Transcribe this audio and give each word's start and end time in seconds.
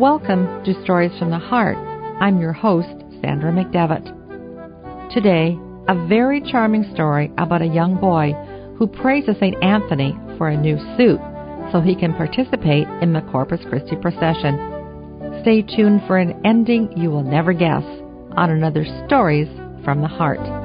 Welcome 0.00 0.64
to 0.64 0.82
Stories 0.82 1.12
from 1.18 1.28
the 1.28 1.38
Heart. 1.38 1.76
I'm 2.22 2.40
your 2.40 2.54
host, 2.54 2.88
Sandra 3.20 3.52
McDevitt. 3.52 5.12
Today, 5.12 5.58
a 5.88 6.06
very 6.08 6.40
charming 6.40 6.90
story 6.94 7.30
about 7.36 7.60
a 7.60 7.66
young 7.66 8.00
boy 8.00 8.32
who 8.78 8.86
prays 8.86 9.26
to 9.26 9.34
St. 9.34 9.62
Anthony 9.62 10.16
for 10.38 10.48
a 10.48 10.56
new 10.56 10.78
suit 10.96 11.20
so 11.70 11.82
he 11.82 11.94
can 11.94 12.14
participate 12.14 12.88
in 13.02 13.12
the 13.12 13.20
Corpus 13.30 13.60
Christi 13.68 13.96
procession. 13.96 14.56
Stay 15.42 15.60
tuned 15.60 16.00
for 16.06 16.16
an 16.16 16.40
ending 16.46 16.96
you 16.96 17.10
will 17.10 17.22
never 17.22 17.52
guess 17.52 17.84
on 18.38 18.48
another 18.48 18.86
Stories 19.06 19.48
from 19.84 20.00
the 20.00 20.08
Heart. 20.08 20.59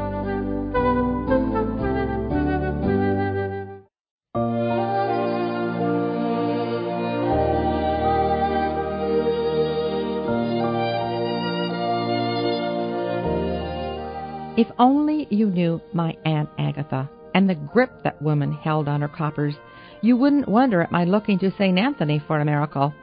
If 14.58 14.68
only 14.80 15.28
you 15.30 15.48
knew 15.48 15.82
my 15.92 16.16
Aunt 16.24 16.50
Agatha 16.58 17.10
and 17.34 17.50
the 17.50 17.56
grip 17.56 17.92
that 18.04 18.22
woman 18.22 18.54
held 18.54 18.88
on 18.88 19.02
her 19.02 19.10
coppers, 19.10 19.56
you 20.02 20.16
wouldn't 20.16 20.48
wonder 20.48 20.82
at 20.82 20.94
my 20.94 21.04
looking 21.04 21.38
to 21.40 21.52
St. 21.52 21.78
Anthony 21.78 22.24
for 22.26 22.40
a 22.40 22.46
miracle. 22.46 22.94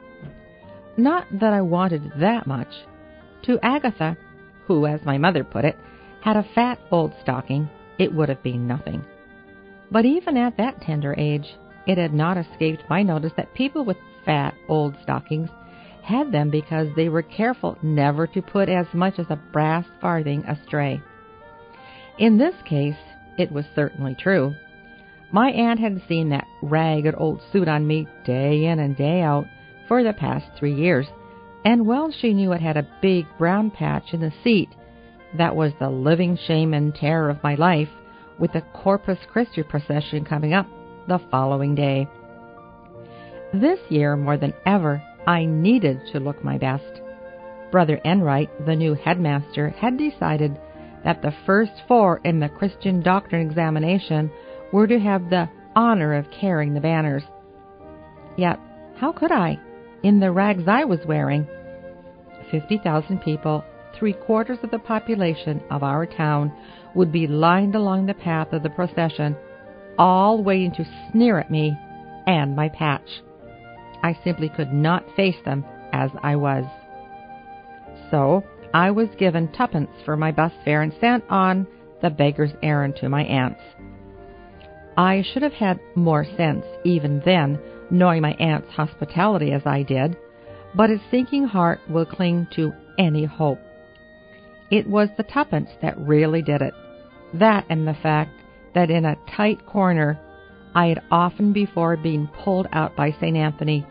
Not 0.97 1.27
that 1.31 1.53
I 1.53 1.61
wanted 1.61 2.11
that 2.19 2.47
much. 2.47 2.73
To 3.43 3.59
Agatha, 3.61 4.17
who, 4.65 4.87
as 4.87 5.05
my 5.05 5.19
mother 5.19 5.43
put 5.43 5.63
it, 5.63 5.77
had 6.21 6.37
a 6.37 6.47
fat 6.55 6.79
old 6.89 7.13
stocking, 7.21 7.69
it 7.99 8.11
would 8.11 8.29
have 8.29 8.41
been 8.41 8.65
nothing. 8.65 9.05
But 9.91 10.05
even 10.05 10.37
at 10.37 10.57
that 10.57 10.81
tender 10.81 11.13
age, 11.19 11.55
it 11.85 11.99
had 11.99 12.15
not 12.15 12.37
escaped 12.37 12.89
my 12.89 13.03
notice 13.03 13.33
that 13.37 13.53
people 13.53 13.85
with 13.85 13.97
fat 14.25 14.55
old 14.67 14.95
stockings 15.03 15.49
had 16.01 16.31
them 16.31 16.49
because 16.49 16.87
they 16.95 17.09
were 17.09 17.21
careful 17.21 17.77
never 17.83 18.25
to 18.25 18.41
put 18.41 18.69
as 18.69 18.87
much 18.91 19.19
as 19.19 19.27
a 19.29 19.39
brass 19.51 19.85
farthing 20.01 20.43
astray. 20.45 20.99
In 22.17 22.37
this 22.37 22.55
case, 22.65 22.95
it 23.37 23.51
was 23.51 23.65
certainly 23.75 24.15
true. 24.15 24.55
My 25.31 25.49
aunt 25.49 25.79
had 25.79 26.01
seen 26.07 26.29
that 26.29 26.47
ragged 26.61 27.15
old 27.17 27.41
suit 27.51 27.67
on 27.67 27.87
me 27.87 28.07
day 28.23 28.65
in 28.65 28.79
and 28.79 28.95
day 28.95 29.21
out 29.21 29.47
for 29.87 30.03
the 30.03 30.13
past 30.13 30.45
three 30.57 30.75
years, 30.75 31.07
and 31.65 31.87
well 31.87 32.11
she 32.11 32.33
knew 32.33 32.51
it 32.51 32.61
had 32.61 32.77
a 32.77 32.87
big 33.01 33.25
brown 33.37 33.71
patch 33.71 34.13
in 34.13 34.21
the 34.21 34.33
seat 34.43 34.69
that 35.37 35.55
was 35.55 35.73
the 35.79 35.89
living 35.89 36.37
shame 36.47 36.73
and 36.73 36.93
terror 36.93 37.29
of 37.29 37.41
my 37.41 37.55
life, 37.55 37.89
with 38.37 38.53
the 38.53 38.61
Corpus 38.61 39.17
Christi 39.31 39.63
procession 39.63 40.23
coming 40.23 40.53
up 40.53 40.67
the 41.07 41.19
following 41.31 41.73
day. 41.73 42.07
This 43.53 43.79
year, 43.89 44.15
more 44.15 44.37
than 44.37 44.53
ever, 44.65 45.01
I 45.25 45.45
needed 45.45 45.99
to 46.11 46.19
look 46.19 46.43
my 46.43 46.57
best. 46.57 47.01
Brother 47.71 47.99
Enright, 48.05 48.49
the 48.65 48.75
new 48.75 48.93
headmaster, 48.93 49.69
had 49.69 49.97
decided 49.97 50.59
that 51.03 51.21
the 51.21 51.33
first 51.45 51.71
four 51.87 52.21
in 52.23 52.39
the 52.39 52.49
Christian 52.49 53.01
doctrine 53.01 53.45
examination 53.45 54.31
were 54.71 54.87
to 54.87 54.99
have 54.99 55.29
the 55.29 55.49
honor 55.75 56.13
of 56.13 56.31
carrying 56.31 56.73
the 56.73 56.79
banners. 56.79 57.23
Yet, 58.37 58.59
how 58.97 59.11
could 59.11 59.31
I, 59.31 59.59
in 60.03 60.19
the 60.19 60.31
rags 60.31 60.63
I 60.67 60.85
was 60.85 60.99
wearing? 61.05 61.47
Fifty 62.51 62.77
thousand 62.77 63.19
people, 63.21 63.63
three 63.97 64.13
quarters 64.13 64.59
of 64.63 64.71
the 64.71 64.79
population 64.79 65.61
of 65.69 65.83
our 65.83 66.05
town, 66.05 66.51
would 66.95 67.11
be 67.11 67.27
lined 67.27 67.75
along 67.75 68.05
the 68.05 68.13
path 68.13 68.53
of 68.53 68.63
the 68.63 68.69
procession, 68.69 69.35
all 69.97 70.43
waiting 70.43 70.71
to 70.73 71.11
sneer 71.11 71.39
at 71.39 71.51
me 71.51 71.75
and 72.27 72.55
my 72.55 72.69
patch. 72.69 73.07
I 74.03 74.17
simply 74.23 74.49
could 74.49 74.73
not 74.73 75.05
face 75.15 75.35
them 75.45 75.65
as 75.91 76.11
I 76.21 76.35
was. 76.35 76.65
So 78.11 78.43
I 78.73 78.89
was 78.89 79.09
given 79.19 79.51
tuppence 79.51 79.91
for 80.03 80.17
my 80.17 80.31
bus 80.31 80.51
fare 80.65 80.81
and 80.81 80.93
sent 80.99 81.23
on 81.29 81.67
the 82.01 82.09
beggar's 82.09 82.53
errand 82.63 82.95
to 82.97 83.09
my 83.09 83.23
aunt's. 83.23 83.61
I 84.97 85.21
should 85.21 85.43
have 85.43 85.53
had 85.53 85.79
more 85.95 86.25
sense 86.37 86.65
even 86.83 87.21
then, 87.23 87.59
knowing 87.91 88.21
my 88.21 88.33
aunt's 88.33 88.71
hospitality 88.71 89.51
as 89.51 89.61
I 89.65 89.83
did, 89.83 90.17
but 90.75 90.89
a 90.89 90.99
sinking 91.11 91.45
heart 91.45 91.81
will 91.87 92.05
cling 92.05 92.47
to 92.55 92.73
any 92.97 93.25
hope. 93.25 93.59
It 94.71 94.87
was 94.87 95.09
the 95.17 95.23
tuppence 95.23 95.69
that 95.81 95.97
really 95.99 96.41
did 96.41 96.61
it. 96.61 96.73
That 97.35 97.65
and 97.69 97.87
the 97.87 97.93
fact 97.93 98.31
that 98.73 98.89
in 98.89 99.05
a 99.05 99.17
tight 99.35 99.65
corner 99.67 100.19
I 100.73 100.87
had 100.87 101.01
often 101.11 101.53
before 101.53 101.95
been 101.97 102.27
pulled 102.27 102.67
out 102.71 102.95
by 102.95 103.11
St. 103.11 103.37
Anthony, 103.37 103.85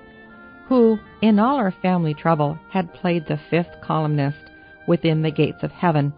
who, 0.66 0.98
in 1.20 1.38
all 1.38 1.56
our 1.56 1.74
family 1.82 2.14
trouble, 2.14 2.58
had 2.70 2.92
played 2.94 3.26
the 3.26 3.38
fifth 3.50 3.80
columnist 3.80 4.38
within 4.86 5.22
the 5.22 5.30
gates 5.30 5.62
of 5.62 5.70
heaven, 5.70 6.12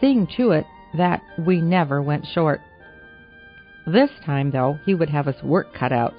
seeing 0.00 0.26
to 0.36 0.50
it 0.50 0.66
that 0.96 1.20
we 1.38 1.60
never 1.60 2.00
went 2.02 2.26
short. 2.26 2.60
This 3.86 4.10
time, 4.24 4.50
though, 4.50 4.78
he 4.86 4.94
would 4.94 5.10
have 5.10 5.28
us 5.28 5.42
work 5.42 5.74
cut 5.74 5.92
out, 5.92 6.14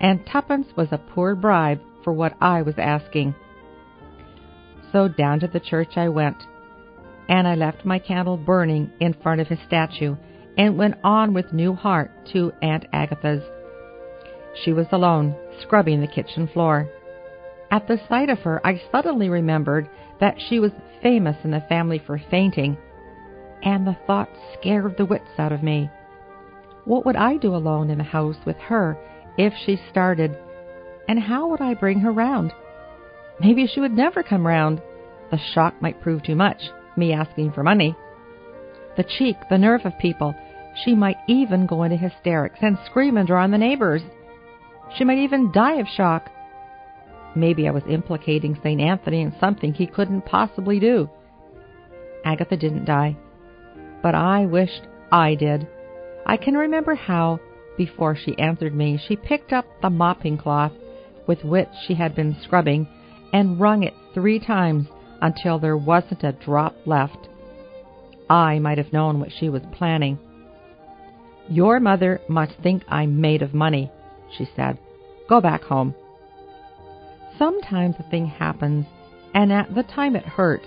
and 0.00 0.24
tuppence 0.26 0.68
was 0.76 0.88
a 0.90 0.98
poor 0.98 1.34
bribe 1.34 1.80
for 2.04 2.12
what 2.12 2.34
I 2.40 2.62
was 2.62 2.76
asking. 2.78 3.34
So 4.92 5.08
down 5.08 5.40
to 5.40 5.48
the 5.48 5.60
church 5.60 5.96
I 5.96 6.08
went, 6.08 6.36
and 7.28 7.46
I 7.46 7.54
left 7.54 7.84
my 7.84 7.98
candle 7.98 8.38
burning 8.38 8.90
in 9.00 9.14
front 9.14 9.40
of 9.40 9.48
his 9.48 9.58
statue 9.66 10.16
and 10.56 10.78
went 10.78 10.94
on 11.04 11.34
with 11.34 11.52
new 11.52 11.74
heart 11.74 12.10
to 12.32 12.52
Aunt 12.62 12.86
Agatha's. 12.92 13.42
She 14.64 14.72
was 14.72 14.86
alone, 14.90 15.36
scrubbing 15.60 16.00
the 16.00 16.06
kitchen 16.06 16.48
floor. 16.48 16.90
At 17.70 17.86
the 17.86 18.00
sight 18.08 18.30
of 18.30 18.40
her, 18.40 18.60
I 18.66 18.80
suddenly 18.90 19.28
remembered 19.28 19.88
that 20.20 20.40
she 20.40 20.58
was 20.58 20.72
famous 21.02 21.36
in 21.44 21.50
the 21.50 21.60
family 21.68 21.98
for 21.98 22.18
fainting, 22.30 22.76
and 23.62 23.86
the 23.86 23.96
thought 24.06 24.30
scared 24.58 24.96
the 24.96 25.04
wits 25.04 25.38
out 25.38 25.52
of 25.52 25.62
me. 25.62 25.90
What 26.84 27.04
would 27.04 27.16
I 27.16 27.36
do 27.36 27.54
alone 27.54 27.90
in 27.90 27.98
the 27.98 28.04
house 28.04 28.38
with 28.46 28.56
her 28.56 28.96
if 29.36 29.52
she 29.64 29.78
started, 29.90 30.36
and 31.08 31.18
how 31.18 31.48
would 31.48 31.60
I 31.60 31.74
bring 31.74 32.00
her 32.00 32.12
round? 32.12 32.52
Maybe 33.40 33.66
she 33.66 33.80
would 33.80 33.92
never 33.92 34.22
come 34.22 34.46
round. 34.46 34.80
The 35.30 35.38
shock 35.38 35.80
might 35.80 36.00
prove 36.00 36.22
too 36.22 36.34
much, 36.34 36.70
me 36.96 37.12
asking 37.12 37.52
for 37.52 37.62
money. 37.62 37.94
The 38.96 39.04
cheek, 39.04 39.36
the 39.50 39.58
nerve 39.58 39.82
of 39.84 39.98
people. 39.98 40.34
She 40.84 40.94
might 40.94 41.18
even 41.28 41.66
go 41.66 41.82
into 41.82 41.96
hysterics 41.96 42.58
and 42.62 42.78
scream 42.86 43.16
and 43.16 43.26
draw 43.26 43.42
on 43.42 43.50
the 43.50 43.58
neighbors. 43.58 44.02
She 44.96 45.04
might 45.04 45.18
even 45.18 45.52
die 45.52 45.74
of 45.74 45.86
shock. 45.88 46.30
Maybe 47.34 47.68
I 47.68 47.72
was 47.72 47.82
implicating 47.88 48.56
St. 48.62 48.80
Anthony 48.80 49.22
in 49.22 49.34
something 49.38 49.72
he 49.72 49.86
couldn't 49.86 50.22
possibly 50.22 50.80
do. 50.80 51.08
Agatha 52.24 52.56
didn't 52.56 52.84
die, 52.84 53.16
but 54.02 54.14
I 54.14 54.46
wished 54.46 54.82
I 55.12 55.34
did. 55.34 55.66
I 56.26 56.36
can 56.36 56.54
remember 56.54 56.94
how, 56.94 57.40
before 57.76 58.16
she 58.16 58.38
answered 58.38 58.74
me, 58.74 58.98
she 59.06 59.16
picked 59.16 59.52
up 59.52 59.66
the 59.80 59.90
mopping 59.90 60.36
cloth 60.36 60.72
with 61.26 61.44
which 61.44 61.68
she 61.86 61.94
had 61.94 62.14
been 62.14 62.36
scrubbing 62.42 62.88
and 63.32 63.60
wrung 63.60 63.82
it 63.82 63.94
three 64.14 64.38
times 64.38 64.88
until 65.20 65.58
there 65.58 65.76
wasn't 65.76 66.24
a 66.24 66.32
drop 66.32 66.74
left. 66.86 67.28
I 68.28 68.58
might 68.58 68.78
have 68.78 68.92
known 68.92 69.20
what 69.20 69.32
she 69.38 69.48
was 69.48 69.62
planning. 69.72 70.18
Your 71.48 71.80
mother 71.80 72.20
must 72.28 72.52
think 72.62 72.82
I'm 72.88 73.20
made 73.20 73.42
of 73.42 73.54
money, 73.54 73.90
she 74.36 74.48
said. 74.54 74.78
Go 75.28 75.40
back 75.40 75.62
home. 75.62 75.94
Sometimes 77.38 77.94
a 77.98 78.02
thing 78.10 78.26
happens, 78.26 78.84
and 79.32 79.52
at 79.52 79.72
the 79.74 79.84
time 79.84 80.16
it 80.16 80.26
hurts, 80.26 80.66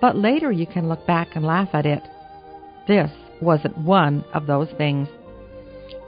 but 0.00 0.16
later 0.16 0.52
you 0.52 0.66
can 0.66 0.88
look 0.88 1.04
back 1.06 1.34
and 1.34 1.44
laugh 1.44 1.70
at 1.72 1.84
it. 1.84 2.02
This 2.86 3.10
wasn't 3.40 3.76
one 3.78 4.24
of 4.32 4.46
those 4.46 4.68
things. 4.78 5.08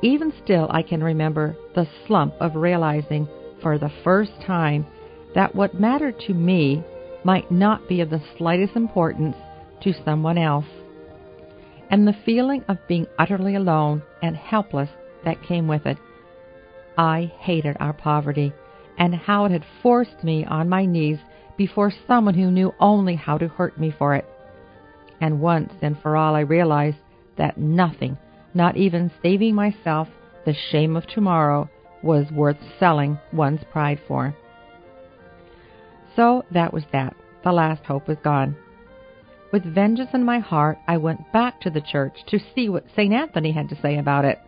Even 0.03 0.33
still, 0.43 0.69
I 0.71 0.83
can 0.83 1.03
remember 1.03 1.57
the 1.75 1.89
slump 2.07 2.35
of 2.41 2.55
realizing 2.55 3.29
for 3.61 3.79
the 3.79 3.91
first 4.05 4.33
time 4.47 4.87
that 5.35 5.55
what 5.55 5.81
mattered 5.81 6.21
to 6.27 6.35
me 6.35 6.85
might 7.25 7.51
not 7.51 7.89
be 7.89 8.01
of 8.01 8.11
the 8.11 8.23
slightest 8.39 8.77
importance 8.77 9.37
to 9.83 9.93
someone 10.05 10.39
else, 10.39 10.67
and 11.91 12.07
the 12.07 12.17
feeling 12.25 12.65
of 12.69 12.79
being 12.87 13.07
utterly 13.19 13.57
alone 13.57 14.03
and 14.23 14.37
helpless 14.37 14.91
that 15.25 15.43
came 15.43 15.67
with 15.67 15.87
it. 15.87 15.99
I 16.97 17.33
hated 17.41 17.77
our 17.81 17.93
poverty 17.93 18.53
and 18.99 19.15
how 19.15 19.45
it 19.45 19.53
had 19.53 19.65
forced 19.83 20.23
me 20.23 20.45
on 20.45 20.69
my 20.69 20.85
knees 20.85 21.19
before 21.57 21.93
someone 22.07 22.35
who 22.35 22.51
knew 22.51 22.75
only 22.81 23.15
how 23.17 23.39
to 23.39 23.49
hurt 23.49 23.79
me 23.79 23.95
for 23.97 24.15
it. 24.15 24.25
And 25.21 25.41
once 25.41 25.73
and 25.83 25.99
for 26.01 26.17
all 26.17 26.35
I 26.35 26.41
realized 26.41 26.97
that 27.37 27.59
nothing, 27.59 28.19
not 28.53 28.77
even 28.77 29.11
saving 29.23 29.55
myself 29.55 30.09
the 30.45 30.55
shame 30.71 30.97
of 30.97 31.07
tomorrow, 31.07 31.69
was 32.03 32.31
worth 32.31 32.59
selling 32.79 33.19
one's 33.33 33.63
pride 33.73 34.01
for. 34.07 34.37
So 36.17 36.45
that 36.51 36.73
was 36.73 36.85
that. 36.93 37.17
The 37.43 37.53
last 37.53 37.85
hope 37.85 38.09
was 38.09 38.19
gone. 38.23 38.57
With 39.53 39.65
vengeance 39.65 40.11
in 40.13 40.25
my 40.25 40.39
heart, 40.39 40.79
I 40.87 40.97
went 40.97 41.33
back 41.33 41.61
to 41.61 41.71
the 41.71 41.81
church 41.81 42.19
to 42.27 42.39
see 42.55 42.69
what 42.69 42.87
St. 42.97 43.13
Anthony 43.13 43.53
had 43.53 43.69
to 43.69 43.81
say 43.81 43.99
about 43.99 44.25
it. 44.25 44.39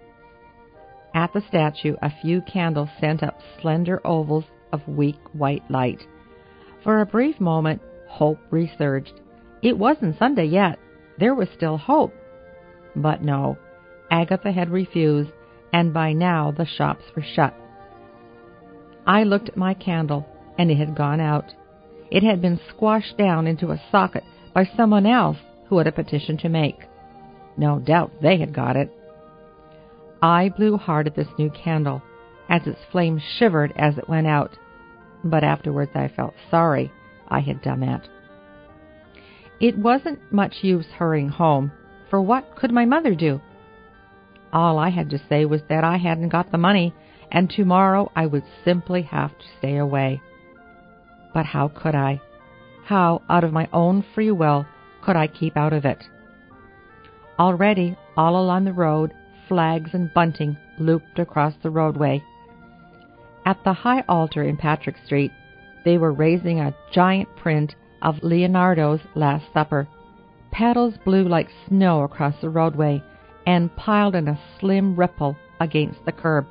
At 1.16 1.32
the 1.32 1.40
statue, 1.48 1.96
a 2.02 2.12
few 2.20 2.42
candles 2.42 2.90
sent 3.00 3.22
up 3.22 3.40
slender 3.62 4.06
ovals 4.06 4.44
of 4.70 4.86
weak 4.86 5.18
white 5.32 5.62
light. 5.70 6.06
For 6.84 7.00
a 7.00 7.06
brief 7.06 7.40
moment, 7.40 7.80
hope 8.06 8.38
resurged. 8.50 9.22
It 9.62 9.78
wasn't 9.78 10.18
Sunday 10.18 10.44
yet. 10.44 10.78
There 11.18 11.34
was 11.34 11.48
still 11.56 11.78
hope. 11.78 12.12
But 12.94 13.22
no, 13.22 13.56
Agatha 14.10 14.52
had 14.52 14.68
refused, 14.68 15.30
and 15.72 15.94
by 15.94 16.12
now 16.12 16.50
the 16.50 16.66
shops 16.66 17.04
were 17.16 17.22
shut. 17.34 17.54
I 19.06 19.22
looked 19.22 19.48
at 19.48 19.56
my 19.56 19.72
candle, 19.72 20.26
and 20.58 20.70
it 20.70 20.76
had 20.76 20.94
gone 20.94 21.20
out. 21.20 21.50
It 22.10 22.24
had 22.24 22.42
been 22.42 22.60
squashed 22.68 23.16
down 23.16 23.46
into 23.46 23.70
a 23.70 23.82
socket 23.90 24.24
by 24.52 24.68
someone 24.76 25.06
else 25.06 25.38
who 25.68 25.78
had 25.78 25.86
a 25.86 25.92
petition 25.92 26.36
to 26.38 26.50
make. 26.50 26.80
No 27.56 27.78
doubt 27.78 28.20
they 28.20 28.36
had 28.36 28.52
got 28.52 28.76
it. 28.76 28.92
I 30.22 30.48
blew 30.48 30.76
hard 30.76 31.06
at 31.06 31.14
this 31.14 31.28
new 31.38 31.50
candle, 31.50 32.02
as 32.48 32.66
its 32.66 32.80
flame 32.90 33.20
shivered 33.38 33.72
as 33.76 33.98
it 33.98 34.08
went 34.08 34.26
out, 34.26 34.56
but 35.22 35.44
afterwards 35.44 35.92
I 35.94 36.08
felt 36.08 36.34
sorry 36.50 36.92
I 37.28 37.40
had 37.40 37.62
done 37.62 37.80
that. 37.80 38.08
It 39.60 39.78
wasn't 39.78 40.32
much 40.32 40.56
use 40.62 40.86
hurrying 40.86 41.28
home, 41.28 41.72
for 42.10 42.20
what 42.20 42.56
could 42.56 42.70
my 42.70 42.84
mother 42.84 43.14
do? 43.14 43.40
All 44.52 44.78
I 44.78 44.90
had 44.90 45.10
to 45.10 45.20
say 45.28 45.44
was 45.44 45.62
that 45.68 45.84
I 45.84 45.96
hadn't 45.96 46.28
got 46.28 46.50
the 46.50 46.58
money, 46.58 46.94
and 47.30 47.50
tomorrow 47.50 48.10
I 48.14 48.26
would 48.26 48.44
simply 48.64 49.02
have 49.02 49.36
to 49.38 49.44
stay 49.58 49.76
away. 49.76 50.22
But 51.34 51.46
how 51.46 51.68
could 51.68 51.94
I? 51.94 52.20
How, 52.84 53.22
out 53.28 53.44
of 53.44 53.52
my 53.52 53.68
own 53.72 54.04
free 54.14 54.30
will, 54.30 54.66
could 55.02 55.16
I 55.16 55.26
keep 55.26 55.56
out 55.56 55.72
of 55.72 55.84
it? 55.84 56.04
Already, 57.38 57.98
all 58.16 58.40
along 58.40 58.64
the 58.64 58.72
road, 58.72 59.12
flags 59.48 59.90
and 59.92 60.12
bunting 60.12 60.56
looped 60.78 61.18
across 61.18 61.54
the 61.62 61.70
roadway. 61.70 62.22
At 63.44 63.62
the 63.64 63.72
high 63.72 64.02
altar 64.08 64.42
in 64.42 64.56
Patrick 64.56 64.96
Street, 65.04 65.32
they 65.84 65.98
were 65.98 66.12
raising 66.12 66.60
a 66.60 66.74
giant 66.92 67.28
print 67.36 67.74
of 68.02 68.22
Leonardo's 68.22 69.00
Last 69.14 69.44
Supper. 69.52 69.86
Petals 70.50 70.94
blew 71.04 71.28
like 71.28 71.48
snow 71.68 72.02
across 72.02 72.34
the 72.40 72.48
roadway 72.48 73.02
and 73.46 73.74
piled 73.76 74.14
in 74.14 74.26
a 74.26 74.40
slim 74.58 74.96
ripple 74.96 75.36
against 75.60 76.04
the 76.04 76.12
curb. 76.12 76.46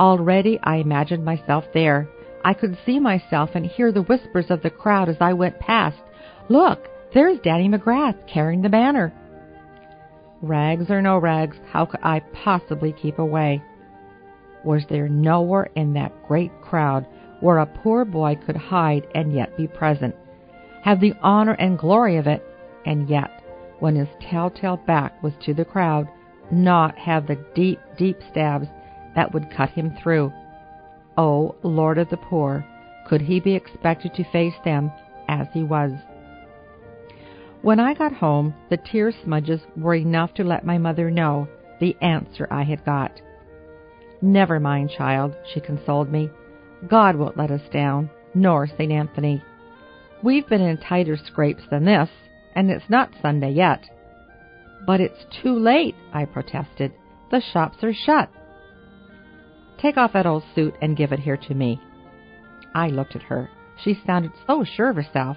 Already 0.00 0.58
I 0.62 0.76
imagined 0.76 1.24
myself 1.24 1.64
there. 1.72 2.08
I 2.44 2.54
could 2.54 2.76
see 2.84 2.98
myself 2.98 3.50
and 3.54 3.64
hear 3.64 3.92
the 3.92 4.02
whispers 4.02 4.50
of 4.50 4.62
the 4.62 4.70
crowd 4.70 5.08
as 5.08 5.16
I 5.20 5.32
went 5.32 5.58
past. 5.60 5.98
Look, 6.48 6.88
there's 7.14 7.38
Danny 7.40 7.68
McGrath 7.68 8.26
carrying 8.26 8.62
the 8.62 8.68
banner. 8.68 9.12
Rags 10.46 10.90
or 10.90 11.02
no 11.02 11.18
rags, 11.18 11.56
how 11.70 11.86
could 11.86 12.00
I 12.02 12.20
possibly 12.20 12.92
keep 12.92 13.18
away? 13.18 13.62
Was 14.64 14.84
there 14.88 15.08
nowhere 15.08 15.68
in 15.74 15.92
that 15.94 16.26
great 16.26 16.52
crowd 16.60 17.06
where 17.40 17.58
a 17.58 17.66
poor 17.66 18.04
boy 18.04 18.38
could 18.46 18.56
hide 18.56 19.06
and 19.14 19.32
yet 19.32 19.56
be 19.56 19.66
present, 19.66 20.14
have 20.82 21.00
the 21.00 21.14
honor 21.20 21.54
and 21.54 21.78
glory 21.78 22.16
of 22.16 22.26
it, 22.26 22.44
and 22.84 23.08
yet, 23.08 23.42
when 23.80 23.96
his 23.96 24.08
telltale 24.20 24.76
back 24.76 25.22
was 25.22 25.34
to 25.44 25.52
the 25.52 25.64
crowd, 25.64 26.08
not 26.50 26.96
have 26.96 27.26
the 27.26 27.38
deep, 27.54 27.80
deep 27.98 28.18
stabs 28.30 28.68
that 29.14 29.32
would 29.34 29.50
cut 29.50 29.70
him 29.70 29.96
through? 30.02 30.32
Oh, 31.16 31.56
Lord 31.62 31.98
of 31.98 32.08
the 32.08 32.16
poor, 32.16 32.64
could 33.08 33.20
he 33.22 33.40
be 33.40 33.54
expected 33.54 34.14
to 34.14 34.30
face 34.30 34.54
them 34.64 34.92
as 35.28 35.48
he 35.52 35.62
was? 35.62 35.92
When 37.66 37.80
I 37.80 37.94
got 37.94 38.12
home, 38.12 38.54
the 38.70 38.76
tear 38.76 39.10
smudges 39.10 39.60
were 39.76 39.96
enough 39.96 40.32
to 40.34 40.44
let 40.44 40.64
my 40.64 40.78
mother 40.78 41.10
know 41.10 41.48
the 41.80 41.96
answer 42.00 42.46
I 42.48 42.62
had 42.62 42.84
got. 42.84 43.20
Never 44.22 44.60
mind, 44.60 44.90
child, 44.96 45.34
she 45.52 45.58
consoled 45.58 46.08
me. 46.08 46.30
God 46.86 47.16
won't 47.16 47.36
let 47.36 47.50
us 47.50 47.68
down, 47.72 48.08
nor 48.36 48.68
St. 48.68 48.92
Anthony. 48.92 49.42
We've 50.22 50.48
been 50.48 50.60
in 50.60 50.78
tighter 50.78 51.16
scrapes 51.16 51.64
than 51.68 51.84
this, 51.84 52.08
and 52.54 52.70
it's 52.70 52.88
not 52.88 53.10
Sunday 53.20 53.50
yet. 53.50 53.82
But 54.86 55.00
it's 55.00 55.26
too 55.42 55.58
late, 55.58 55.96
I 56.12 56.24
protested. 56.24 56.92
The 57.32 57.42
shops 57.52 57.82
are 57.82 57.92
shut. 57.92 58.30
Take 59.82 59.96
off 59.96 60.12
that 60.12 60.24
old 60.24 60.44
suit 60.54 60.76
and 60.80 60.96
give 60.96 61.10
it 61.10 61.18
here 61.18 61.36
to 61.36 61.54
me. 61.54 61.80
I 62.76 62.90
looked 62.90 63.16
at 63.16 63.22
her. 63.22 63.50
She 63.82 64.00
sounded 64.06 64.30
so 64.46 64.62
sure 64.62 64.90
of 64.90 64.94
herself 64.94 65.36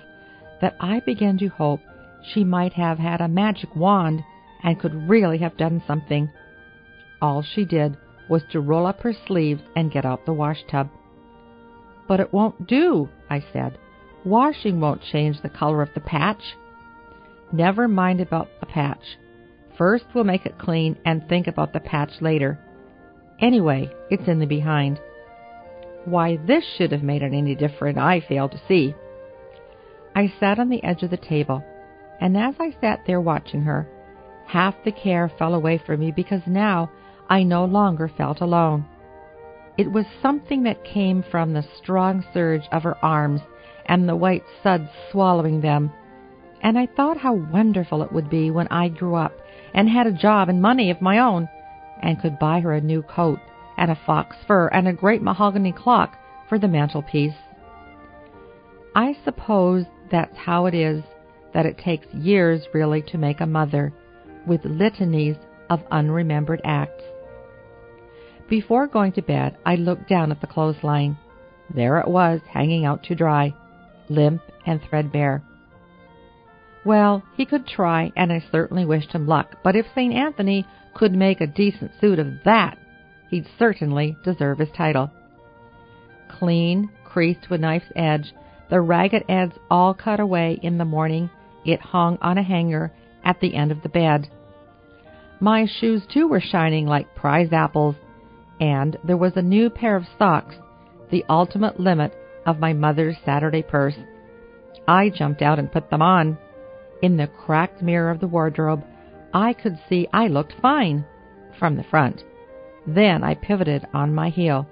that 0.62 0.76
I 0.80 1.00
began 1.00 1.40
to 1.40 1.48
hope 1.48 1.80
she 2.22 2.44
might 2.44 2.74
have 2.74 3.00
had 3.00 3.22
a 3.22 3.28
magic 3.28 3.76
wand 3.76 4.24
and 4.64 4.80
could 4.80 5.10
really 5.10 5.38
have 5.40 5.58
done 5.58 5.82
something. 5.88 6.30
All 7.22 7.42
she 7.42 7.66
did 7.66 7.98
was 8.30 8.44
to 8.52 8.60
roll 8.60 8.86
up 8.86 9.02
her 9.02 9.14
sleeves 9.28 9.62
and 9.76 9.92
get 9.92 10.06
out 10.06 10.26
the 10.26 10.34
wash 10.34 10.64
tub. 10.70 10.90
But 12.08 12.20
it 12.20 12.34
won't 12.34 12.68
do, 12.68 13.10
I 13.30 13.44
said. 13.54 13.78
Washing 14.26 14.80
won't 14.80 15.02
change 15.02 15.42
the 15.42 15.50
color 15.50 15.82
of 15.82 15.94
the 15.94 16.02
patch. 16.02 16.42
Never 17.52 17.88
mind 17.88 18.22
about 18.22 18.50
the 18.60 18.66
patch. 18.66 19.18
First 19.78 20.06
we'll 20.14 20.26
make 20.26 20.46
it 20.46 20.60
clean 20.60 20.98
and 21.06 21.28
think 21.28 21.48
about 21.48 21.74
the 21.74 21.80
patch 21.80 22.12
later. 22.22 22.60
Anyway, 23.40 23.90
it's 24.10 24.28
in 24.28 24.40
the 24.40 24.46
behind. 24.46 25.00
Why 26.06 26.38
this 26.38 26.66
should 26.78 26.92
have 26.92 27.04
made 27.04 27.22
it 27.22 27.34
any 27.34 27.56
different, 27.56 27.98
I 27.98 28.20
fail 28.20 28.50
to 28.50 28.62
see. 28.68 28.94
I 30.16 30.34
sat 30.40 30.60
on 30.60 30.70
the 30.70 30.84
edge 30.84 31.04
of 31.04 31.12
the 31.12 31.18
table 31.18 31.64
and 32.22 32.38
as 32.38 32.56
I 32.60 32.76
sat 32.82 33.04
there 33.06 33.22
watching 33.22 33.62
her, 33.62 33.88
half 34.48 34.76
the 34.84 34.92
care 34.92 35.32
fell 35.38 35.54
away 35.54 35.78
from 35.78 36.00
me 36.00 36.12
because 36.12 36.42
now 36.46 36.92
I 37.30 37.44
no 37.44 37.66
longer 37.66 38.12
felt 38.18 38.42
alone. 38.42 38.86
It 39.78 39.92
was 39.92 40.06
something 40.22 40.64
that 40.64 40.84
came 40.84 41.24
from 41.24 41.54
the 41.54 41.64
strong 41.78 42.26
surge 42.34 42.64
of 42.72 42.84
her 42.84 42.98
arms 43.04 43.42
and 43.86 44.08
the 44.08 44.16
white 44.16 44.44
suds 44.62 44.90
swallowing 45.12 45.62
them. 45.62 45.92
And 46.62 46.78
I 46.78 46.88
thought 46.88 47.18
how 47.18 47.34
wonderful 47.34 48.04
it 48.04 48.12
would 48.12 48.30
be 48.30 48.52
when 48.52 48.68
I 48.68 48.90
grew 48.90 49.16
up 49.16 49.32
and 49.74 49.88
had 49.88 50.08
a 50.08 50.12
job 50.12 50.50
and 50.50 50.62
money 50.62 50.92
of 50.92 51.02
my 51.02 51.20
own 51.20 51.48
and 52.02 52.20
could 52.20 52.40
buy 52.40 52.60
her 52.60 52.74
a 52.74 52.82
new 52.82 53.02
coat 53.04 53.40
and 53.78 53.90
a 53.90 54.00
fox 54.06 54.36
fur 54.46 54.68
and 54.68 54.88
a 54.88 54.94
great 54.94 55.22
mahogany 55.22 55.72
clock 55.72 56.18
for 56.50 56.60
the 56.60 56.68
mantelpiece. 56.68 57.36
I 58.96 59.16
suppose 59.24 59.86
that's 60.12 60.36
how 60.36 60.66
it 60.66 60.74
is 60.74 61.04
that 61.54 61.66
it 61.66 61.78
takes 61.78 62.08
years 62.14 62.64
really 62.74 63.02
to 63.04 63.18
make 63.18 63.42
a 63.42 63.46
mother, 63.46 63.94
with 64.48 64.64
litanies 64.64 65.38
of 65.70 65.82
unremembered 65.92 66.62
acts. 66.64 67.04
Before 68.50 68.88
going 68.88 69.12
to 69.14 69.22
bed, 69.22 69.58
I 69.66 69.76
looked 69.76 70.10
down 70.10 70.32
at 70.32 70.42
the 70.42 70.48
clothesline. 70.48 71.18
There 71.74 72.00
it 72.00 72.08
was, 72.08 72.42
hanging 72.52 72.86
out 72.86 73.04
to 73.04 73.16
dry, 73.16 73.54
limp 74.10 74.42
and 74.66 74.82
threadbare. 74.82 75.44
Well, 76.84 77.24
he 77.36 77.46
could 77.46 77.68
try, 77.68 78.12
and 78.16 78.32
I 78.32 78.44
certainly 78.52 78.86
wished 78.86 79.12
him 79.12 79.28
luck, 79.28 79.58
but 79.64 79.76
if 79.76 79.86
St. 79.94 80.14
Anthony 80.14 80.66
could 80.96 81.14
make 81.14 81.42
a 81.42 81.48
decent 81.48 81.92
suit 82.02 82.18
of 82.18 82.28
that, 82.46 82.78
he'd 83.30 83.48
certainly 83.60 84.18
deserve 84.24 84.58
his 84.58 84.70
title. 84.76 85.12
Clean, 86.30 86.90
creased 87.06 87.50
with 87.50 87.62
knife's 87.62 87.92
edge, 87.96 88.34
the 88.70 88.82
ragged 88.82 89.24
ends 89.28 89.56
all 89.70 89.94
cut 89.94 90.20
away 90.20 90.60
in 90.64 90.78
the 90.78 90.86
morning 90.86 91.30
it 91.66 91.82
hung 91.82 92.18
on 92.22 92.38
a 92.38 92.44
hanger 92.44 92.92
at 93.24 93.40
the 93.40 93.56
end 93.56 93.72
of 93.72 93.82
the 93.82 93.90
bed. 93.90 94.30
My 95.40 95.66
shoes, 95.66 96.04
too, 96.12 96.28
were 96.28 96.42
shining 96.42 96.86
like 96.86 97.16
prize 97.16 97.54
apples, 97.54 97.96
and 98.60 98.98
there 99.04 99.18
was 99.18 99.34
a 99.36 99.42
new 99.42 99.70
pair 99.70 99.96
of 99.96 100.06
socks, 100.18 100.56
the 101.12 101.24
ultimate 101.30 101.80
limit 101.80 102.14
of 102.46 102.60
my 102.60 102.74
mother's 102.74 103.16
Saturday 103.26 103.62
purse. 103.62 103.96
I 104.88 105.10
jumped 105.10 105.42
out 105.42 105.60
and 105.60 105.72
put 105.72 105.90
them 105.90 106.02
on. 106.02 106.38
In 107.02 107.16
the 107.16 107.28
cracked 107.28 107.82
mirror 107.82 108.10
of 108.10 108.20
the 108.20 108.28
wardrobe, 108.28 108.84
I 109.34 109.54
could 109.54 109.80
see 109.88 110.08
I 110.12 110.28
looked 110.28 110.54
fine 110.62 111.06
from 111.58 111.76
the 111.76 111.84
front. 111.84 112.24
Then 112.88 113.24
I 113.24 113.36
pivoted 113.36 113.86
on 113.94 114.16
my 114.16 114.30
heel. 114.30 114.68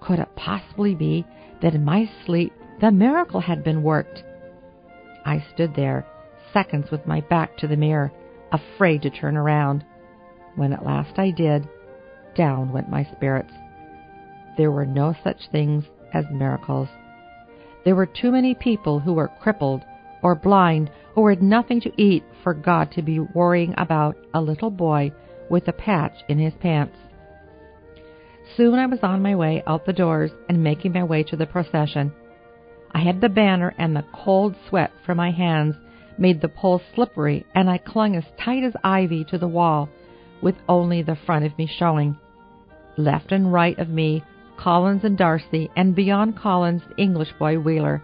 Could 0.00 0.18
it 0.18 0.34
possibly 0.36 0.94
be 0.94 1.24
that 1.62 1.74
in 1.74 1.84
my 1.84 2.10
sleep 2.24 2.52
the 2.80 2.90
miracle 2.90 3.40
had 3.40 3.62
been 3.62 3.82
worked? 3.82 4.22
I 5.24 5.44
stood 5.54 5.74
there, 5.74 6.06
seconds 6.52 6.90
with 6.90 7.06
my 7.06 7.20
back 7.22 7.56
to 7.58 7.66
the 7.66 7.76
mirror, 7.76 8.12
afraid 8.52 9.02
to 9.02 9.10
turn 9.10 9.36
around. 9.36 9.84
When 10.56 10.72
at 10.72 10.84
last 10.84 11.18
I 11.18 11.30
did, 11.30 11.68
down 12.34 12.72
went 12.72 12.88
my 12.88 13.04
spirits. 13.04 13.52
There 14.56 14.70
were 14.70 14.86
no 14.86 15.14
such 15.24 15.48
things 15.50 15.84
as 16.12 16.24
miracles. 16.30 16.88
There 17.84 17.96
were 17.96 18.06
too 18.06 18.30
many 18.30 18.54
people 18.54 19.00
who 19.00 19.14
were 19.14 19.32
crippled 19.42 19.82
or 20.22 20.34
blind 20.34 20.90
or 21.14 21.30
had 21.30 21.42
nothing 21.42 21.80
to 21.82 22.02
eat 22.02 22.24
for 22.42 22.54
God 22.54 22.92
to 22.92 23.02
be 23.02 23.20
worrying 23.20 23.74
about 23.76 24.16
a 24.32 24.40
little 24.40 24.70
boy 24.70 25.12
with 25.50 25.68
a 25.68 25.72
patch 25.72 26.14
in 26.28 26.38
his 26.38 26.54
pants. 26.54 26.96
Soon 28.56 28.74
I 28.74 28.86
was 28.86 29.00
on 29.02 29.22
my 29.22 29.34
way 29.34 29.62
out 29.66 29.86
the 29.86 29.92
doors 29.92 30.30
and 30.48 30.62
making 30.62 30.92
my 30.92 31.04
way 31.04 31.22
to 31.24 31.36
the 31.36 31.46
procession. 31.46 32.12
I 32.94 33.00
had 33.00 33.20
the 33.20 33.28
banner, 33.28 33.74
and 33.76 33.94
the 33.94 34.04
cold 34.12 34.54
sweat 34.68 34.92
from 35.04 35.16
my 35.16 35.32
hands 35.32 35.74
made 36.16 36.40
the 36.40 36.48
pole 36.48 36.80
slippery, 36.94 37.44
and 37.54 37.68
I 37.68 37.78
clung 37.78 38.14
as 38.14 38.24
tight 38.38 38.62
as 38.62 38.76
ivy 38.84 39.24
to 39.24 39.38
the 39.38 39.48
wall, 39.48 39.88
with 40.40 40.54
only 40.68 41.02
the 41.02 41.16
front 41.16 41.44
of 41.44 41.58
me 41.58 41.66
showing. 41.66 42.16
Left 42.96 43.32
and 43.32 43.52
right 43.52 43.78
of 43.78 43.88
me, 43.88 44.22
Collins 44.56 45.02
and 45.02 45.18
Darcy, 45.18 45.70
and 45.74 45.94
beyond 45.94 46.36
Collins, 46.36 46.82
the 46.88 47.02
English 47.02 47.32
boy 47.38 47.58
Wheeler, 47.58 48.02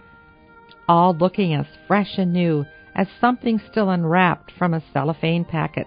all 0.88 1.14
looking 1.14 1.54
as 1.54 1.66
fresh 1.86 2.18
and 2.18 2.32
new 2.32 2.66
as 2.96 3.06
something 3.20 3.60
still 3.70 3.90
unwrapped 3.90 4.50
from 4.50 4.74
a 4.74 4.82
cellophane 4.92 5.44
packet. 5.44 5.86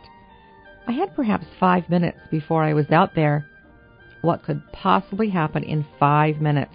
I 0.87 0.93
had 0.93 1.13
perhaps 1.13 1.45
five 1.59 1.89
minutes 1.89 2.19
before 2.31 2.63
I 2.63 2.73
was 2.73 2.89
out 2.89 3.13
there. 3.13 3.45
What 4.21 4.43
could 4.43 4.61
possibly 4.71 5.29
happen 5.29 5.63
in 5.63 5.85
five 5.99 6.39
minutes? 6.39 6.73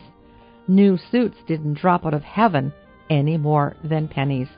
New 0.68 0.98
suits 1.10 1.38
didn't 1.46 1.78
drop 1.78 2.04
out 2.04 2.12
of 2.12 2.22
heaven 2.22 2.72
any 3.08 3.38
more 3.38 3.74
than 3.82 4.06
pennies. 4.06 4.48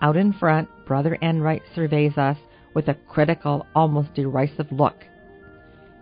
Out 0.00 0.16
in 0.16 0.32
front, 0.32 0.68
Brother 0.86 1.18
Enright 1.20 1.62
surveys 1.74 2.16
us 2.16 2.38
with 2.74 2.86
a 2.86 2.94
critical, 3.08 3.66
almost 3.74 4.14
derisive 4.14 4.70
look. 4.70 5.04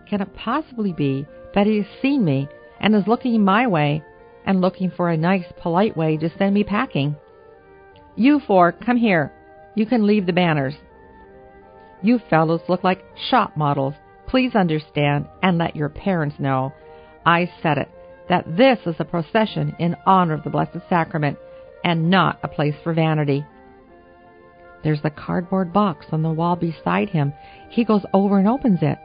Can 0.09 0.21
it 0.21 0.37
possibly 0.37 0.93
be 0.93 1.27
that 1.55 1.67
he 1.67 1.79
has 1.79 1.87
seen 2.03 2.23
me 2.23 2.49
and 2.81 2.95
is 2.95 3.07
looking 3.07 3.43
my 3.43 3.67
way 3.67 4.05
and 4.45 4.61
looking 4.61 4.91
for 4.91 5.09
a 5.09 5.17
nice, 5.17 5.47
polite 5.63 5.97
way 5.97 6.19
to 6.19 6.31
send 6.39 6.53
me 6.53 6.63
packing? 6.63 7.17
You 8.15 8.41
four, 8.47 8.73
come 8.73 8.99
here. 8.99 9.33
You 9.75 9.87
can 9.87 10.07
leave 10.07 10.27
the 10.27 10.33
banners. 10.33 10.75
You 12.03 12.21
fellows 12.31 12.61
look 12.69 12.85
like 12.85 13.05
shop 13.31 13.57
models. 13.57 13.95
Please 14.27 14.55
understand 14.55 15.27
and 15.43 15.57
let 15.57 15.77
your 15.77 15.89
parents 15.89 16.37
know. 16.39 16.75
I 17.25 17.51
said 17.63 17.79
it, 17.79 17.89
that 18.29 18.57
this 18.57 18.79
is 18.87 18.97
a 18.99 19.05
procession 19.05 19.75
in 19.79 19.97
honor 20.07 20.35
of 20.35 20.45
the 20.45 20.51
Blessed 20.51 20.79
Sacrament 20.89 21.39
and 21.85 22.11
not 22.11 22.39
a 22.43 22.49
place 22.49 22.75
for 22.83 22.93
vanity. 22.93 23.45
There's 24.85 25.03
the 25.03 25.11
cardboard 25.11 25.73
box 25.73 26.07
on 26.13 26.23
the 26.23 26.31
wall 26.31 26.57
beside 26.57 27.11
him. 27.11 27.33
He 27.71 27.85
goes 27.85 28.05
over 28.13 28.39
and 28.39 28.49
opens 28.49 28.81
it. 28.83 28.99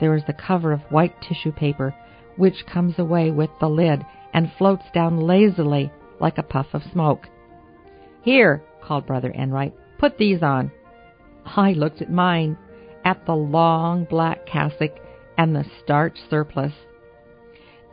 There 0.00 0.14
is 0.14 0.22
the 0.26 0.32
cover 0.32 0.72
of 0.72 0.80
white 0.90 1.14
tissue 1.22 1.52
paper, 1.52 1.94
which 2.36 2.66
comes 2.66 2.98
away 2.98 3.30
with 3.30 3.50
the 3.60 3.68
lid 3.68 4.04
and 4.32 4.52
floats 4.58 4.84
down 4.94 5.20
lazily 5.20 5.92
like 6.20 6.38
a 6.38 6.42
puff 6.42 6.66
of 6.72 6.82
smoke. 6.92 7.26
Here, 8.22 8.62
called 8.82 9.06
Brother 9.06 9.30
Enright, 9.30 9.74
put 9.98 10.18
these 10.18 10.42
on. 10.42 10.70
I 11.44 11.72
looked 11.72 12.02
at 12.02 12.10
mine, 12.10 12.56
at 13.04 13.24
the 13.24 13.34
long 13.34 14.04
black 14.04 14.46
cassock 14.46 14.92
and 15.38 15.54
the 15.54 15.64
starch 15.82 16.18
surplice. 16.28 16.74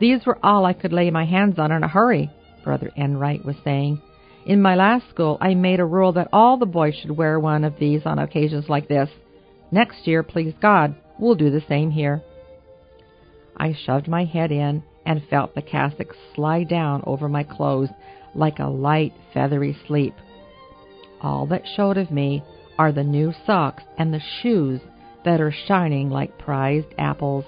These 0.00 0.24
were 0.26 0.38
all 0.42 0.64
I 0.64 0.72
could 0.72 0.92
lay 0.92 1.10
my 1.10 1.24
hands 1.24 1.58
on 1.58 1.72
in 1.72 1.82
a 1.82 1.88
hurry, 1.88 2.30
Brother 2.64 2.90
Enright 2.96 3.44
was 3.44 3.56
saying. 3.64 4.00
In 4.46 4.62
my 4.62 4.74
last 4.74 5.08
school, 5.10 5.36
I 5.40 5.54
made 5.54 5.80
a 5.80 5.84
rule 5.84 6.12
that 6.12 6.28
all 6.32 6.56
the 6.56 6.66
boys 6.66 6.94
should 6.94 7.16
wear 7.16 7.38
one 7.38 7.64
of 7.64 7.78
these 7.78 8.02
on 8.06 8.18
occasions 8.18 8.68
like 8.68 8.88
this. 8.88 9.10
Next 9.70 10.06
year, 10.06 10.22
please 10.22 10.54
God, 10.62 10.94
we'll 11.18 11.34
do 11.34 11.50
the 11.50 11.62
same 11.68 11.90
here. 11.90 12.22
I 13.56 13.74
shoved 13.74 14.08
my 14.08 14.24
head 14.24 14.52
in 14.52 14.84
and 15.04 15.22
felt 15.28 15.54
the 15.54 15.62
cassock 15.62 16.14
slide 16.34 16.68
down 16.68 17.02
over 17.06 17.28
my 17.28 17.42
clothes 17.42 17.90
like 18.34 18.58
a 18.58 18.68
light, 18.68 19.12
feathery 19.34 19.76
sleep. 19.86 20.14
All 21.20 21.46
that 21.46 21.66
showed 21.76 21.98
of 21.98 22.10
me 22.10 22.42
are 22.78 22.92
the 22.92 23.02
new 23.02 23.32
socks 23.44 23.82
and 23.98 24.14
the 24.14 24.22
shoes 24.40 24.80
that 25.24 25.40
are 25.40 25.52
shining 25.66 26.08
like 26.08 26.38
prized 26.38 26.94
apples. 26.96 27.44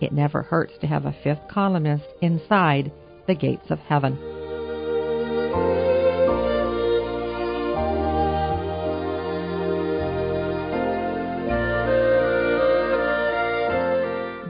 It 0.00 0.12
never 0.12 0.42
hurts 0.42 0.72
to 0.80 0.86
have 0.86 1.04
a 1.04 1.14
fifth 1.22 1.48
columnist 1.50 2.04
inside 2.22 2.90
the 3.26 3.34
gates 3.34 3.70
of 3.70 3.78
heaven. 3.80 4.18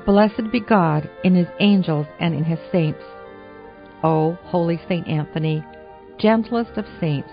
Blessed 0.07 0.51
be 0.51 0.61
God 0.61 1.09
in 1.23 1.35
his 1.35 1.47
angels 1.61 2.07
and 2.19 2.35
in 2.35 2.45
his 2.45 2.59
saints. 2.73 3.03
O 4.03 4.39
holy 4.45 4.81
Saint 4.89 5.07
Anthony, 5.07 5.65
gentlest 6.19 6.73
of 6.77 6.85
saints, 7.01 7.31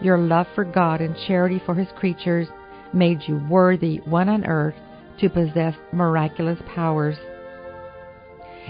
your 0.00 0.18
love 0.18 0.46
for 0.54 0.64
God 0.64 1.00
and 1.00 1.16
charity 1.26 1.60
for 1.64 1.74
his 1.74 1.88
creatures 1.96 2.48
made 2.92 3.22
you 3.26 3.44
worthy 3.48 3.96
when 4.04 4.28
on 4.28 4.44
earth 4.44 4.74
to 5.20 5.30
possess 5.30 5.74
miraculous 5.92 6.58
powers. 6.74 7.16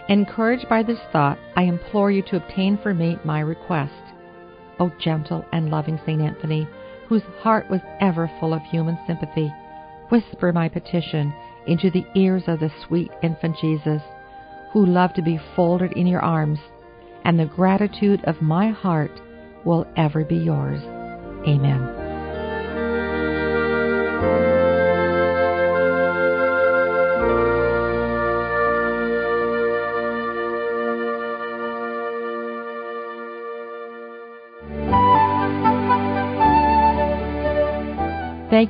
Encouraged 0.08 0.68
by 0.68 0.82
this 0.82 0.98
thought, 1.12 1.38
I 1.56 1.62
implore 1.62 2.10
you 2.10 2.22
to 2.22 2.36
obtain 2.36 2.78
for 2.82 2.92
me 2.92 3.18
my 3.24 3.40
request. 3.40 3.92
O 4.80 4.90
gentle 5.00 5.44
and 5.52 5.70
loving 5.70 5.98
St. 6.04 6.20
Anthony, 6.20 6.66
whose 7.08 7.22
heart 7.40 7.70
was 7.70 7.80
ever 8.00 8.30
full 8.40 8.52
of 8.52 8.62
human 8.62 8.98
sympathy, 9.06 9.52
whisper 10.08 10.52
my 10.52 10.68
petition 10.68 11.32
into 11.66 11.90
the 11.90 12.04
ears 12.14 12.44
of 12.46 12.60
the 12.60 12.70
sweet 12.86 13.10
infant 13.22 13.56
Jesus, 13.60 14.02
who 14.72 14.84
loved 14.84 15.14
to 15.16 15.22
be 15.22 15.40
folded 15.54 15.92
in 15.92 16.06
your 16.06 16.20
arms, 16.20 16.58
and 17.24 17.38
the 17.38 17.46
gratitude 17.46 18.22
of 18.24 18.42
my 18.42 18.70
heart 18.70 19.12
will 19.64 19.86
ever 19.96 20.24
be 20.24 20.36
yours. 20.36 20.82
Amen. 21.46 22.01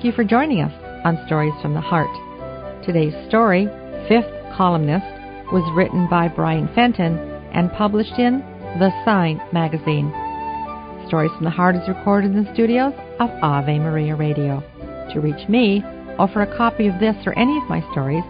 Thank 0.02 0.16
you 0.16 0.24
for 0.24 0.28
joining 0.28 0.60
us 0.60 0.72
on 1.04 1.24
Stories 1.26 1.54
from 1.62 1.74
the 1.74 1.80
Heart. 1.80 2.10
Today's 2.84 3.14
story, 3.28 3.68
Fifth 4.08 4.26
Columnist, 4.56 5.06
was 5.52 5.62
written 5.76 6.08
by 6.10 6.26
Brian 6.26 6.66
Fenton 6.74 7.16
and 7.54 7.70
published 7.74 8.18
in 8.18 8.40
The 8.80 8.90
Sign 9.04 9.40
magazine. 9.52 10.10
Stories 11.06 11.30
from 11.36 11.44
the 11.44 11.50
Heart 11.50 11.76
is 11.76 11.86
recorded 11.86 12.32
in 12.32 12.42
the 12.42 12.52
studios 12.52 12.92
of 13.20 13.30
Ave 13.44 13.78
Maria 13.78 14.16
Radio. 14.16 14.60
To 15.14 15.20
reach 15.20 15.48
me 15.48 15.84
or 16.18 16.26
for 16.26 16.42
a 16.42 16.56
copy 16.56 16.88
of 16.88 16.98
this 16.98 17.14
or 17.24 17.38
any 17.38 17.56
of 17.58 17.70
my 17.70 17.80
stories, 17.92 18.24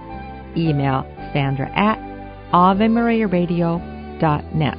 email 0.55 1.07
Sandra 1.33 1.71
at 1.75 1.99
AveMariaRadio.net. 2.53 4.79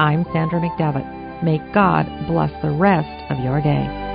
I'm 0.00 0.24
Sandra 0.32 0.60
McDevitt. 0.60 1.44
May 1.44 1.58
God 1.74 2.06
bless 2.26 2.52
the 2.62 2.70
rest 2.70 3.30
of 3.30 3.38
your 3.44 3.60
day. 3.60 4.05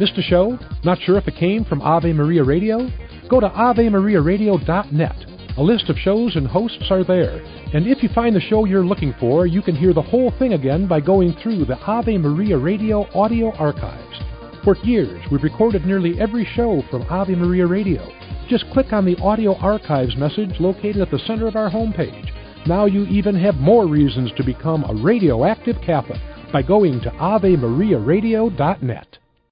Missed 0.00 0.16
a 0.16 0.22
show? 0.22 0.58
Not 0.84 0.98
sure 1.00 1.18
if 1.18 1.28
it 1.28 1.36
came 1.36 1.64
from 1.64 1.82
Ave 1.82 2.12
Maria 2.12 2.42
Radio? 2.42 2.88
Go 3.28 3.40
to 3.40 3.48
AveMariaRadio.net. 3.48 5.16
A 5.58 5.62
list 5.62 5.90
of 5.90 5.98
shows 5.98 6.34
and 6.34 6.46
hosts 6.46 6.90
are 6.90 7.04
there. 7.04 7.42
And 7.74 7.86
if 7.86 8.02
you 8.02 8.08
find 8.14 8.34
the 8.34 8.40
show 8.40 8.64
you're 8.64 8.84
looking 8.84 9.14
for, 9.20 9.46
you 9.46 9.60
can 9.60 9.76
hear 9.76 9.92
the 9.92 10.00
whole 10.00 10.32
thing 10.38 10.54
again 10.54 10.86
by 10.86 11.00
going 11.00 11.34
through 11.34 11.66
the 11.66 11.78
Ave 11.78 12.16
Maria 12.18 12.56
Radio 12.56 13.06
audio 13.14 13.52
archives. 13.52 14.20
For 14.64 14.76
years, 14.78 15.22
we've 15.30 15.42
recorded 15.42 15.84
nearly 15.84 16.18
every 16.20 16.46
show 16.54 16.82
from 16.90 17.04
Ave 17.10 17.34
Maria 17.34 17.66
Radio. 17.66 18.08
Just 18.48 18.64
click 18.72 18.92
on 18.92 19.04
the 19.04 19.18
audio 19.18 19.56
archives 19.56 20.16
message 20.16 20.58
located 20.58 21.02
at 21.02 21.10
the 21.10 21.18
center 21.18 21.46
of 21.46 21.56
our 21.56 21.70
homepage. 21.70 22.30
Now 22.66 22.86
you 22.86 23.04
even 23.06 23.34
have 23.34 23.56
more 23.56 23.86
reasons 23.86 24.30
to 24.36 24.44
become 24.44 24.84
a 24.84 24.94
radioactive 24.94 25.76
Catholic 25.84 26.20
by 26.52 26.62
going 26.62 27.00
to 27.00 27.10
AveMariaRadio.net. 27.10 29.18